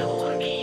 通 0.00 0.59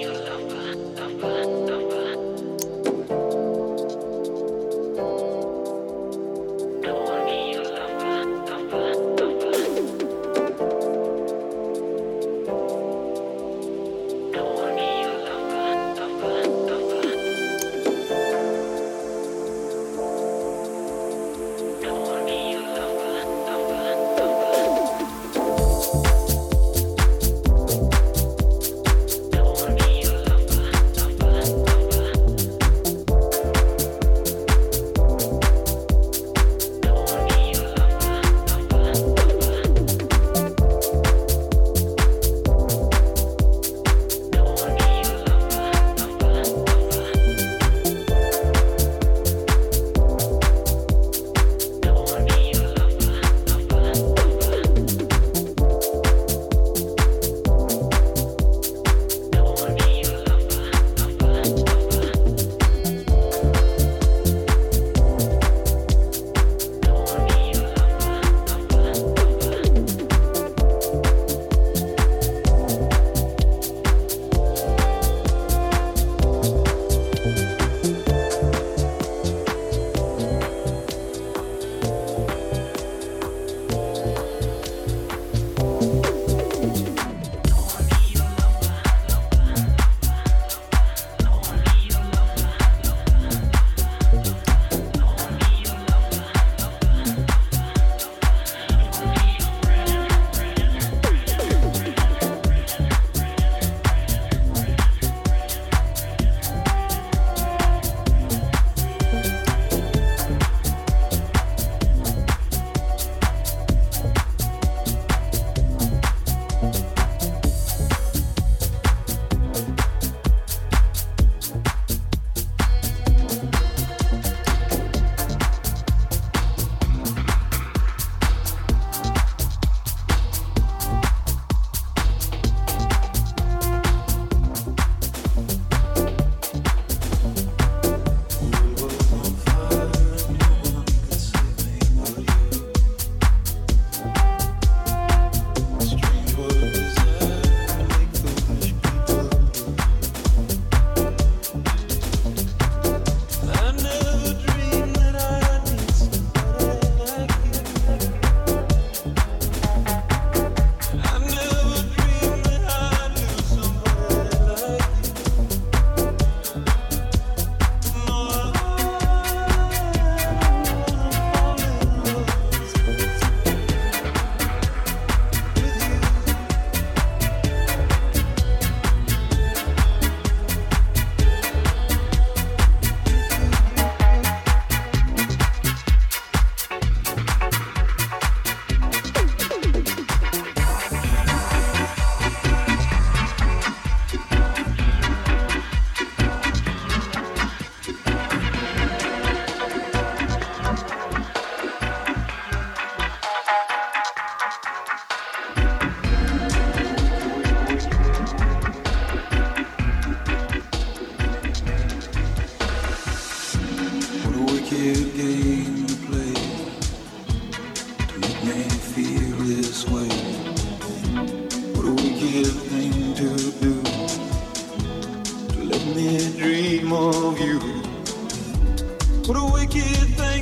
But 229.27 229.35
a 229.35 229.43
wicked 229.43 230.07
thing. 230.15 230.36